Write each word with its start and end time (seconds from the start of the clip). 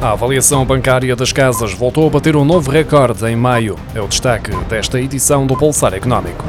A 0.00 0.12
avaliação 0.12 0.64
bancária 0.64 1.14
das 1.14 1.30
casas 1.30 1.74
voltou 1.74 2.06
a 2.06 2.10
bater 2.10 2.34
um 2.34 2.42
novo 2.42 2.70
recorde 2.70 3.26
em 3.26 3.36
maio. 3.36 3.76
É 3.94 4.00
o 4.00 4.08
destaque 4.08 4.50
desta 4.64 4.98
edição 4.98 5.46
do 5.46 5.54
Pulsar 5.54 5.92
Económico. 5.92 6.42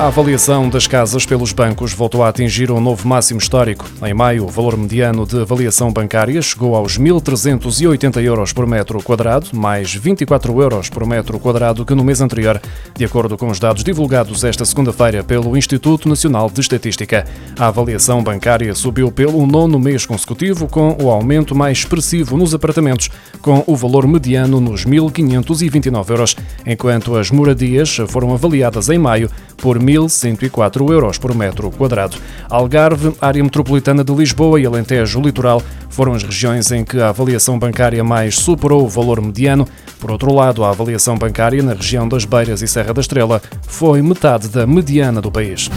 A 0.00 0.06
avaliação 0.06 0.66
das 0.66 0.86
casas 0.86 1.26
pelos 1.26 1.52
bancos 1.52 1.92
voltou 1.92 2.24
a 2.24 2.30
atingir 2.30 2.70
um 2.70 2.80
novo 2.80 3.06
máximo 3.06 3.38
histórico. 3.38 3.86
Em 4.02 4.14
maio, 4.14 4.44
o 4.44 4.48
valor 4.48 4.74
mediano 4.74 5.26
de 5.26 5.38
avaliação 5.38 5.92
bancária 5.92 6.40
chegou 6.40 6.74
aos 6.74 6.98
1.380 6.98 8.24
euros 8.24 8.50
por 8.50 8.66
metro 8.66 9.02
quadrado, 9.02 9.48
mais 9.52 9.94
24 9.94 10.58
euros 10.62 10.88
por 10.88 11.06
metro 11.06 11.38
quadrado 11.38 11.84
que 11.84 11.94
no 11.94 12.02
mês 12.02 12.22
anterior, 12.22 12.58
de 12.96 13.04
acordo 13.04 13.36
com 13.36 13.48
os 13.48 13.60
dados 13.60 13.84
divulgados 13.84 14.42
esta 14.42 14.64
segunda-feira 14.64 15.22
pelo 15.22 15.54
Instituto 15.54 16.08
Nacional 16.08 16.48
de 16.48 16.62
Estatística. 16.62 17.26
A 17.58 17.66
avaliação 17.66 18.22
bancária 18.22 18.74
subiu 18.74 19.12
pelo 19.12 19.46
nono 19.46 19.78
mês 19.78 20.06
consecutivo, 20.06 20.66
com 20.66 20.96
o 20.98 21.10
aumento 21.10 21.54
mais 21.54 21.76
expressivo 21.76 22.38
nos 22.38 22.54
apartamentos, 22.54 23.10
com 23.42 23.62
o 23.66 23.76
valor 23.76 24.08
mediano 24.08 24.62
nos 24.62 24.86
1.529 24.86 26.08
euros, 26.08 26.36
enquanto 26.64 27.18
as 27.18 27.30
moradias 27.30 27.98
foram 28.08 28.32
avaliadas 28.32 28.88
em 28.88 28.96
maio 28.96 29.30
por 29.58 29.78
1.104 29.98 30.90
euros 30.90 31.18
por 31.18 31.34
metro 31.34 31.70
quadrado. 31.70 32.16
Algarve, 32.48 33.12
área 33.20 33.42
metropolitana 33.42 34.04
de 34.04 34.12
Lisboa 34.12 34.60
e 34.60 34.66
Alentejo 34.66 35.20
Litoral 35.20 35.62
foram 35.88 36.14
as 36.14 36.22
regiões 36.22 36.70
em 36.70 36.84
que 36.84 37.00
a 37.00 37.08
avaliação 37.08 37.58
bancária 37.58 38.02
mais 38.04 38.36
superou 38.36 38.84
o 38.84 38.88
valor 38.88 39.20
mediano. 39.20 39.66
Por 39.98 40.10
outro 40.10 40.32
lado, 40.32 40.64
a 40.64 40.70
avaliação 40.70 41.16
bancária 41.16 41.62
na 41.62 41.74
região 41.74 42.08
das 42.08 42.24
Beiras 42.24 42.62
e 42.62 42.68
Serra 42.68 42.94
da 42.94 43.00
Estrela 43.00 43.42
foi 43.62 44.00
metade 44.02 44.48
da 44.48 44.66
mediana 44.66 45.20
do 45.20 45.30
país. 45.30 45.68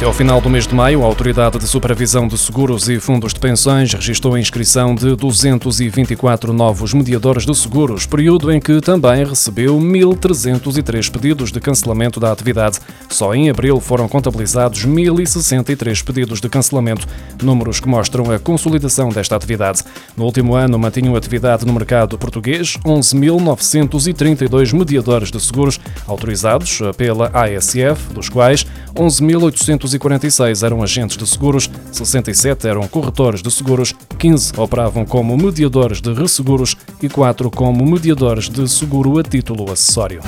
Até 0.00 0.06
ao 0.06 0.14
final 0.14 0.40
do 0.40 0.48
mês 0.48 0.66
de 0.66 0.74
maio, 0.74 1.02
a 1.02 1.04
Autoridade 1.04 1.58
de 1.58 1.66
Supervisão 1.66 2.26
de 2.26 2.38
Seguros 2.38 2.88
e 2.88 2.98
Fundos 2.98 3.34
de 3.34 3.38
Pensões 3.38 3.92
registrou 3.92 4.34
a 4.34 4.40
inscrição 4.40 4.94
de 4.94 5.14
224 5.14 6.54
novos 6.54 6.94
mediadores 6.94 7.44
de 7.44 7.54
seguros, 7.54 8.06
período 8.06 8.50
em 8.50 8.58
que 8.58 8.80
também 8.80 9.26
recebeu 9.26 9.78
1.303 9.78 11.10
pedidos 11.10 11.52
de 11.52 11.60
cancelamento 11.60 12.18
da 12.18 12.32
atividade. 12.32 12.78
Só 13.10 13.34
em 13.34 13.50
abril 13.50 13.78
foram 13.78 14.08
contabilizados 14.08 14.86
1.063 14.86 16.02
pedidos 16.02 16.40
de 16.40 16.48
cancelamento, 16.48 17.06
números 17.42 17.78
que 17.78 17.86
mostram 17.86 18.32
a 18.32 18.38
consolidação 18.38 19.10
desta 19.10 19.36
atividade. 19.36 19.82
No 20.16 20.24
último 20.24 20.54
ano, 20.54 20.78
mantinham 20.78 21.14
atividade 21.14 21.66
no 21.66 21.74
mercado 21.74 22.16
português 22.16 22.78
11.932 22.86 24.72
mediadores 24.72 25.30
de 25.30 25.38
seguros 25.38 25.78
autorizados 26.06 26.80
pela 26.96 27.30
ASF, 27.34 28.14
dos 28.14 28.30
quais 28.30 28.64
11.800 28.94 29.89
246 29.98 30.62
eram 30.62 30.82
agentes 30.82 31.16
de 31.16 31.26
seguros, 31.26 31.70
67 31.90 32.68
eram 32.68 32.86
corretores 32.86 33.42
de 33.42 33.50
seguros, 33.50 33.94
15 34.18 34.52
operavam 34.56 35.04
como 35.04 35.36
mediadores 35.36 36.00
de 36.00 36.12
resseguros 36.12 36.76
e 37.02 37.08
4 37.08 37.50
como 37.50 37.84
mediadores 37.84 38.48
de 38.48 38.68
seguro 38.68 39.18
a 39.18 39.22
título 39.22 39.70
acessório. 39.72 40.20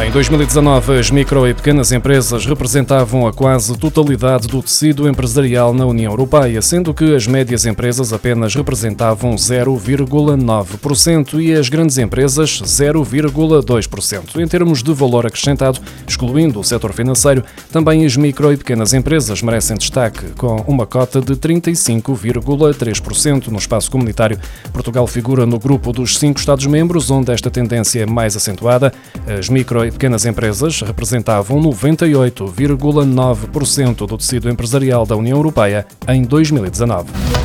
Em 0.00 0.10
2019, 0.10 0.98
as 0.98 1.10
micro 1.10 1.46
e 1.46 1.52
pequenas 1.54 1.92
empresas 1.92 2.46
representavam 2.46 3.26
a 3.26 3.32
quase 3.32 3.76
totalidade 3.78 4.48
do 4.48 4.62
tecido 4.62 5.06
empresarial 5.08 5.74
na 5.74 5.86
União 5.86 6.10
Europeia, 6.10 6.60
sendo 6.60 6.94
que 6.94 7.14
as 7.14 7.26
médias 7.26 7.66
empresas 7.66 8.12
apenas 8.12 8.54
representavam 8.54 9.34
0,9% 9.34 11.40
e 11.40 11.52
as 11.52 11.68
grandes 11.68 11.98
empresas 11.98 12.62
0,2%. 12.62 14.40
Em 14.40 14.48
termos 14.48 14.82
de 14.82 14.92
valor 14.92 15.26
acrescentado, 15.26 15.78
excluindo 16.08 16.58
o 16.58 16.64
setor 16.64 16.92
financeiro, 16.92 17.44
também 17.70 18.04
as 18.04 18.16
micro 18.16 18.52
e 18.52 18.56
pequenas 18.56 18.92
empresas 18.94 19.40
merecem 19.40 19.76
destaque, 19.76 20.32
com 20.36 20.56
uma 20.66 20.84
cota 20.86 21.20
de 21.20 21.36
35,3% 21.36 23.46
no 23.48 23.58
espaço 23.58 23.90
comunitário. 23.90 24.40
Portugal 24.72 25.06
figura 25.06 25.46
no 25.46 25.60
grupo 25.60 25.92
dos 25.92 26.18
cinco 26.18 26.40
Estados-membros, 26.40 27.10
onde 27.10 27.30
esta 27.30 27.50
tendência 27.50 28.00
é 28.00 28.06
mais 28.06 28.34
acentuada. 28.36 28.92
As 29.38 29.48
micro 29.48 29.81
pequenas 29.90 30.24
empresas 30.24 30.82
representavam 30.82 31.60
98,9% 31.60 34.06
do 34.06 34.16
tecido 34.16 34.48
empresarial 34.48 35.04
da 35.04 35.16
União 35.16 35.36
Europeia 35.36 35.84
em 36.06 36.22
2019. 36.22 37.41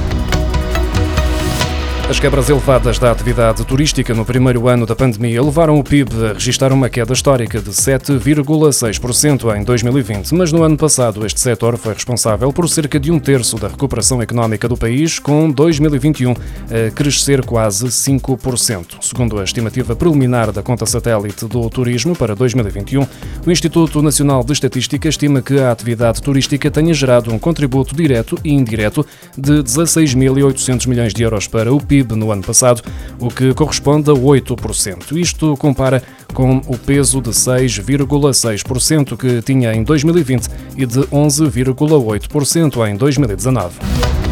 As 2.09 2.22
quebras 2.22 2.50
elevadas 2.50 2.97
da 2.97 3.12
atividade 3.12 3.66
turística 3.66 4.13
no 4.13 4.23
primeiro 4.23 4.69
ano 4.69 4.85
da 4.85 4.95
pandemia 4.95 5.44
levaram 5.44 5.78
o 5.78 5.84
PIB 5.84 6.28
a 6.28 6.34
registrar 6.35 6.72
uma 6.72 6.90
queda 6.90 7.12
histórica 7.12 7.59
de 7.59 7.69
7,6% 7.72 9.57
em 9.57 9.62
2020, 9.66 10.34
mas 10.34 10.53
no 10.53 10.63
ano 10.63 10.78
passado 10.78 11.25
este 11.25 11.38
setor 11.38 11.78
foi 11.78 11.94
responsável 11.94 12.53
por 12.53 12.69
cerca 12.69 12.97
de 12.97 13.12
um 13.12 13.19
terço 13.19 13.57
da 13.57 13.68
recuperação 13.68 14.22
económica 14.22 14.69
do 14.69 14.78
país, 14.78 15.19
com 15.19 15.51
2021 15.51 16.31
a 16.31 16.91
crescer 16.91 17.44
quase 17.45 17.88
5%. 17.88 19.01
Segundo 19.01 19.38
a 19.38 19.44
estimativa 19.44 19.94
preliminar 19.94 20.53
da 20.53 20.63
conta 20.63 20.85
satélite 20.85 21.45
do 21.45 21.69
turismo 21.69 22.16
para 22.16 22.34
2021, 22.34 23.06
o 23.45 23.51
Instituto 23.51 24.01
Nacional 24.01 24.45
de 24.45 24.53
Estatística 24.53 25.09
estima 25.09 25.41
que 25.41 25.59
a 25.59 25.74
atividade 25.74 26.22
turística 26.22 26.72
tenha 26.72 26.94
gerado 26.94 27.34
um 27.34 27.38
contributo 27.38 27.94
direto 27.94 28.39
e 28.45 28.53
indireto 28.53 29.06
de 29.38 29.62
16.800 29.62 30.88
milhões 30.88 31.13
de 31.13 31.22
euros 31.22 31.47
para 31.47 31.74
o 31.74 31.81
PIB 31.81 31.96
PIB 31.97 32.15
no 32.15 32.31
ano 32.31 32.43
passado, 32.43 32.81
o 33.19 33.29
que 33.29 33.53
corresponde 33.53 34.11
a 34.11 34.13
8%. 34.13 35.17
Isto 35.17 35.55
compara 35.57 36.03
com 36.33 36.57
o 36.67 36.77
peso 36.77 37.21
de 37.21 37.31
6,6% 37.31 39.17
que 39.17 39.41
tinha 39.41 39.73
em 39.73 39.83
2020 39.83 40.47
e 40.75 40.85
de 40.85 40.99
11,8% 40.99 42.87
em 42.87 42.95
2019. 42.95 44.26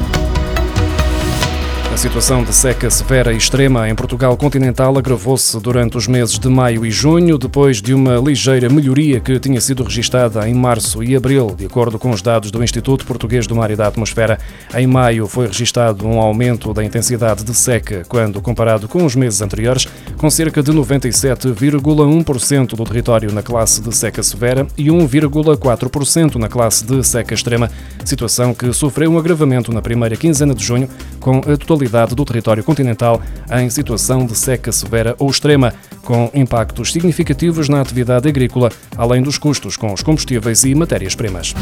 A 1.95 1.97
situação 1.97 2.43
de 2.43 2.53
seca 2.53 2.89
severa 2.89 3.31
e 3.31 3.37
extrema 3.37 3.87
em 3.87 3.95
Portugal 3.95 4.35
continental 4.35 4.97
agravou-se 4.97 5.57
durante 5.61 5.95
os 5.95 6.09
meses 6.09 6.37
de 6.37 6.49
maio 6.49 6.85
e 6.85 6.91
junho, 6.91 7.37
depois 7.37 7.81
de 7.81 7.93
uma 7.93 8.17
ligeira 8.17 8.67
melhoria 8.67 9.21
que 9.21 9.39
tinha 9.39 9.61
sido 9.61 9.81
registada 9.81 10.45
em 10.45 10.53
março 10.53 11.01
e 11.01 11.15
abril, 11.15 11.55
de 11.57 11.65
acordo 11.65 11.97
com 11.97 12.09
os 12.09 12.21
dados 12.21 12.51
do 12.51 12.61
Instituto 12.61 13.05
Português 13.05 13.47
do 13.47 13.55
Mar 13.55 13.71
e 13.71 13.77
da 13.77 13.87
Atmosfera. 13.87 14.37
Em 14.75 14.85
maio 14.85 15.25
foi 15.25 15.47
registado 15.47 16.05
um 16.05 16.19
aumento 16.19 16.73
da 16.73 16.83
intensidade 16.83 17.45
de 17.45 17.53
seca 17.53 18.03
quando 18.09 18.41
comparado 18.41 18.89
com 18.89 19.05
os 19.05 19.15
meses 19.15 19.41
anteriores, 19.41 19.87
com 20.17 20.29
cerca 20.29 20.61
de 20.61 20.73
97,1% 20.73 22.75
do 22.75 22.83
território 22.83 23.31
na 23.31 23.41
classe 23.41 23.81
de 23.81 23.95
seca 23.95 24.21
severa 24.21 24.67
e 24.77 24.87
1,4% 24.87 26.35
na 26.35 26.49
classe 26.49 26.83
de 26.83 27.01
seca 27.07 27.33
extrema, 27.33 27.71
situação 28.03 28.53
que 28.53 28.73
sofreu 28.73 29.09
um 29.09 29.17
agravamento 29.17 29.71
na 29.71 29.81
primeira 29.81 30.17
quinzena 30.17 30.53
de 30.53 30.61
junho, 30.61 30.89
com 31.25 31.39
a 31.39 31.57
totalidade 31.57 32.13
do 32.13 32.23
território 32.23 32.63
continental 32.63 33.19
em 33.51 33.67
situação 33.67 34.27
de 34.27 34.35
seca 34.35 34.71
severa 34.71 35.15
ou 35.17 35.27
extrema, 35.27 35.73
com 36.03 36.29
impactos 36.35 36.93
significativos 36.93 37.67
na 37.67 37.81
atividade 37.81 38.29
agrícola, 38.29 38.71
além 38.95 39.23
dos 39.23 39.39
custos 39.39 39.75
com 39.75 39.91
os 39.91 40.03
combustíveis 40.03 40.63
e 40.63 40.75
matérias-primas. 40.75 41.55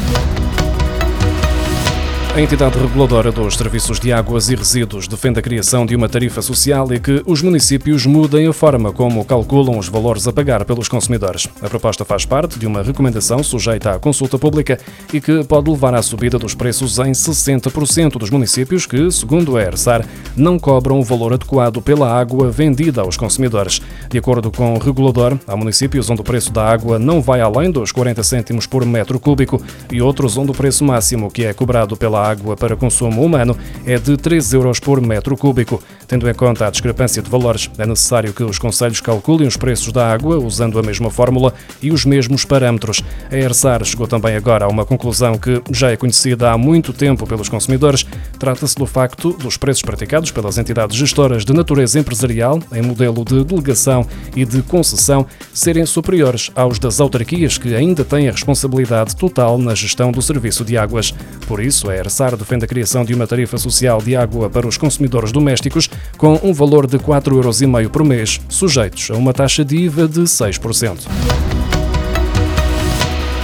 A 2.34 2.40
entidade 2.40 2.76
reguladora 2.76 3.30
dos 3.30 3.54
serviços 3.56 4.00
de 4.00 4.12
águas 4.12 4.48
e 4.48 4.56
resíduos 4.56 5.06
defende 5.06 5.38
a 5.38 5.42
criação 5.42 5.86
de 5.86 5.94
uma 5.94 6.08
tarifa 6.08 6.42
social 6.42 6.92
e 6.92 6.98
que 6.98 7.22
os 7.26 7.40
municípios 7.40 8.06
mudem 8.06 8.48
a 8.48 8.52
forma 8.52 8.92
como 8.92 9.24
calculam 9.24 9.78
os 9.78 9.88
valores 9.88 10.26
a 10.26 10.32
pagar 10.32 10.64
pelos 10.64 10.88
consumidores. 10.88 11.46
A 11.62 11.68
proposta 11.68 12.04
faz 12.04 12.26
parte 12.26 12.58
de 12.58 12.66
uma 12.66 12.82
recomendação 12.82 13.40
sujeita 13.40 13.92
à 13.92 14.00
consulta 14.00 14.36
pública 14.36 14.80
e 15.12 15.20
que 15.20 15.44
pode 15.44 15.70
levar 15.70 15.94
à 15.94 16.02
subida 16.02 16.36
dos 16.36 16.56
preços 16.56 16.98
em 16.98 17.12
60% 17.12 18.18
dos 18.18 18.30
municípios 18.30 18.84
que, 18.84 19.12
segundo 19.12 19.56
a 19.56 19.62
ERSAR, 19.62 20.04
não 20.36 20.58
cobram 20.58 20.98
o 20.98 21.04
valor 21.04 21.34
adequado 21.34 21.80
pela 21.80 22.12
água 22.12 22.50
vendida 22.50 23.02
aos 23.02 23.16
consumidores. 23.16 23.80
De 24.10 24.18
acordo 24.18 24.50
com 24.50 24.74
o 24.74 24.78
regulador, 24.80 25.38
há 25.46 25.56
municípios 25.56 26.10
onde 26.10 26.22
o 26.22 26.24
preço 26.24 26.52
da 26.52 26.66
água 26.66 26.98
não 26.98 27.22
vai 27.22 27.40
além 27.40 27.70
dos 27.70 27.92
40 27.92 28.24
cêntimos 28.24 28.66
por 28.66 28.84
metro 28.84 29.20
cúbico 29.20 29.62
e 29.92 30.02
outros 30.02 30.36
onde 30.36 30.50
o 30.50 30.54
preço 30.54 30.84
máximo 30.84 31.30
que 31.30 31.44
é 31.44 31.54
cobrado 31.54 31.96
pela 31.96 32.23
água 32.28 32.56
para 32.56 32.76
consumo 32.76 33.22
humano 33.22 33.56
é 33.86 33.98
de 33.98 34.16
3 34.16 34.54
euros 34.54 34.80
por 34.80 35.00
metro 35.00 35.36
cúbico. 35.36 35.82
Tendo 36.06 36.28
em 36.28 36.34
conta 36.34 36.66
a 36.66 36.70
discrepância 36.70 37.22
de 37.22 37.30
valores, 37.30 37.70
é 37.78 37.86
necessário 37.86 38.32
que 38.32 38.42
os 38.42 38.58
conselhos 38.58 39.00
calculem 39.00 39.48
os 39.48 39.56
preços 39.56 39.92
da 39.92 40.12
água 40.12 40.38
usando 40.38 40.78
a 40.78 40.82
mesma 40.82 41.10
fórmula 41.10 41.54
e 41.82 41.90
os 41.90 42.04
mesmos 42.04 42.44
parâmetros. 42.44 43.02
A 43.30 43.36
ERSAR 43.36 43.84
chegou 43.84 44.06
também 44.06 44.36
agora 44.36 44.64
a 44.64 44.68
uma 44.68 44.84
conclusão 44.84 45.38
que 45.38 45.62
já 45.70 45.90
é 45.90 45.96
conhecida 45.96 46.50
há 46.50 46.58
muito 46.58 46.92
tempo 46.92 47.26
pelos 47.26 47.48
consumidores. 47.48 48.06
Trata-se 48.38 48.76
do 48.76 48.86
facto 48.86 49.32
dos 49.32 49.56
preços 49.56 49.82
praticados 49.82 50.30
pelas 50.30 50.58
entidades 50.58 50.96
gestoras 50.96 51.44
de 51.44 51.52
natureza 51.52 51.98
empresarial 51.98 52.60
em 52.72 52.82
modelo 52.82 53.24
de 53.24 53.42
delegação 53.44 54.06
e 54.36 54.44
de 54.44 54.62
concessão 54.62 55.26
serem 55.52 55.86
superiores 55.86 56.50
aos 56.54 56.78
das 56.78 57.00
autarquias 57.00 57.58
que 57.58 57.74
ainda 57.74 58.04
têm 58.04 58.28
a 58.28 58.32
responsabilidade 58.32 59.16
total 59.16 59.58
na 59.58 59.74
gestão 59.74 60.12
do 60.12 60.22
serviço 60.22 60.64
de 60.64 60.76
águas. 60.76 61.14
Por 61.46 61.60
isso, 61.60 61.90
a 61.90 61.96
ERSAR 61.96 62.13
Sarsar 62.14 62.36
defende 62.36 62.64
a 62.64 62.68
criação 62.68 63.04
de 63.04 63.12
uma 63.12 63.26
tarifa 63.26 63.58
social 63.58 64.00
de 64.00 64.14
água 64.14 64.48
para 64.48 64.68
os 64.68 64.78
consumidores 64.78 65.32
domésticos 65.32 65.90
com 66.16 66.38
um 66.44 66.52
valor 66.52 66.86
de 66.86 66.96
4,5 66.96 67.32
euros 67.34 67.90
por 67.90 68.04
mês, 68.04 68.40
sujeitos 68.48 69.10
a 69.10 69.14
uma 69.14 69.32
taxa 69.32 69.64
de 69.64 69.76
IVA 69.76 70.06
de 70.06 70.20
6%. 70.20 71.53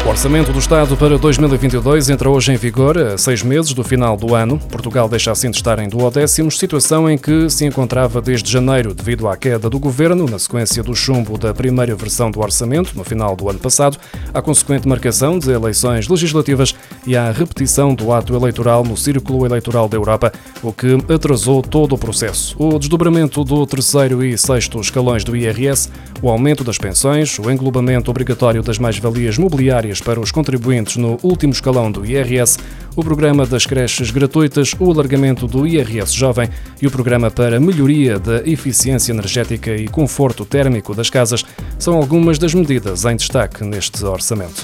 O 0.02 0.08
Orçamento 0.08 0.50
do 0.50 0.58
Estado 0.58 0.96
para 0.96 1.18
2022 1.18 2.08
entra 2.08 2.30
hoje 2.30 2.50
em 2.50 2.56
vigor 2.56 2.96
a 2.96 3.18
seis 3.18 3.42
meses 3.42 3.74
do 3.74 3.84
final 3.84 4.16
do 4.16 4.34
ano. 4.34 4.58
Portugal 4.58 5.06
deixa 5.08 5.30
assim 5.30 5.50
de 5.50 5.58
estar 5.58 5.78
em 5.78 5.88
duodécimos, 5.88 6.58
situação 6.58 7.08
em 7.08 7.18
que 7.18 7.50
se 7.50 7.66
encontrava 7.66 8.20
desde 8.20 8.50
janeiro 8.50 8.94
devido 8.94 9.28
à 9.28 9.36
queda 9.36 9.68
do 9.68 9.78
governo, 9.78 10.24
na 10.24 10.38
sequência 10.38 10.82
do 10.82 10.96
chumbo 10.96 11.36
da 11.36 11.52
primeira 11.52 11.94
versão 11.94 12.30
do 12.30 12.40
orçamento, 12.40 12.96
no 12.96 13.04
final 13.04 13.36
do 13.36 13.48
ano 13.50 13.58
passado, 13.58 13.98
à 14.32 14.40
consequente 14.40 14.88
marcação 14.88 15.38
de 15.38 15.50
eleições 15.50 16.08
legislativas 16.08 16.74
e 17.06 17.14
à 17.14 17.30
repetição 17.30 17.94
do 17.94 18.10
ato 18.10 18.34
eleitoral 18.34 18.82
no 18.82 18.96
Círculo 18.96 19.44
Eleitoral 19.44 19.86
da 19.86 19.98
Europa, 19.98 20.32
o 20.62 20.72
que 20.72 20.96
atrasou 21.12 21.60
todo 21.60 21.94
o 21.94 21.98
processo. 21.98 22.56
O 22.58 22.78
desdobramento 22.78 23.44
do 23.44 23.66
terceiro 23.66 24.24
e 24.24 24.36
sexto 24.36 24.80
escalões 24.80 25.24
do 25.24 25.36
IRS, 25.36 25.90
o 26.22 26.30
aumento 26.30 26.64
das 26.64 26.78
pensões, 26.78 27.38
o 27.38 27.50
englobamento 27.50 28.10
obrigatório 28.10 28.62
das 28.62 28.78
mais-valias 28.78 29.36
mobiliárias 29.38 29.89
para 29.98 30.20
os 30.20 30.30
contribuintes 30.30 30.98
no 30.98 31.18
último 31.22 31.54
escalão 31.54 31.90
do 31.90 32.04
IRS, 32.04 32.58
o 32.94 33.02
programa 33.02 33.46
das 33.46 33.64
creches 33.64 34.10
gratuitas, 34.10 34.74
o 34.78 34.90
alargamento 34.90 35.46
do 35.46 35.66
IRS 35.66 36.12
jovem 36.12 36.50
e 36.82 36.86
o 36.86 36.90
programa 36.90 37.30
para 37.30 37.58
melhoria 37.58 38.18
da 38.18 38.46
eficiência 38.46 39.10
energética 39.10 39.74
e 39.74 39.88
conforto 39.88 40.44
térmico 40.44 40.94
das 40.94 41.08
casas 41.08 41.46
são 41.78 41.96
algumas 41.96 42.38
das 42.38 42.52
medidas 42.52 43.06
em 43.06 43.16
destaque 43.16 43.64
neste 43.64 44.04
orçamento. 44.04 44.62